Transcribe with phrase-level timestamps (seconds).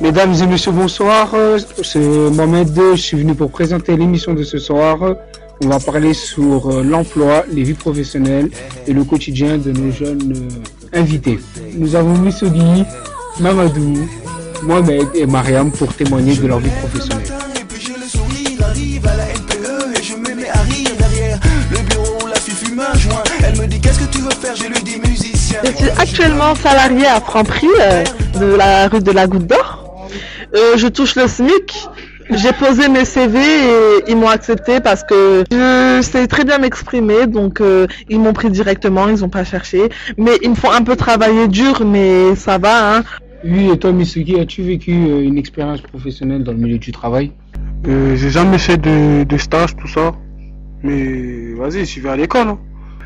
[0.00, 1.34] Mesdames et messieurs, bonsoir.
[1.82, 2.68] C'est Mohamed.
[2.92, 4.98] Je suis venu pour présenter l'émission de ce soir.
[5.62, 8.50] On va parler sur euh, l'emploi, les vies professionnelles
[8.86, 11.38] et le quotidien de nos jeunes euh, invités.
[11.78, 12.84] Nous avons Missogi,
[13.40, 14.06] Mamadou,
[14.62, 17.26] Mohamed et Mariam pour témoigner de leur vie professionnelle.
[20.02, 22.28] Je me mets à rire derrière le bureau.
[22.28, 24.82] La fille fume un joint, elle me dit qu'est-ce que tu veux faire, je lui
[24.82, 25.60] dis musicien.
[25.64, 28.04] Je suis actuellement salarié à Franprix euh,
[28.38, 29.65] de la rue de la Goutte d'Or.
[30.56, 31.88] Euh, je touche le SMIC.
[32.30, 37.28] J'ai posé mes CV et ils m'ont accepté parce que je sais très bien m'exprimer,
[37.28, 39.88] donc euh, ils m'ont pris directement, ils n'ont pas cherché.
[40.18, 42.96] Mais ils me font un peu travailler dur, mais ça va.
[42.96, 43.04] Hein.
[43.44, 47.30] Oui, et toi, Misugi, as-tu vécu euh, une expérience professionnelle dans le milieu du travail?
[47.86, 50.12] Euh, j'ai jamais fait de, de stage, tout ça.
[50.82, 52.48] Mais vas-y, je vais à l'école.
[52.48, 52.58] hein.